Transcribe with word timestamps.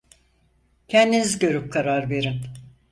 Kendiniz 0.87 1.39
görüp 1.39 1.73
karar 1.73 2.09
verin! 2.09 2.41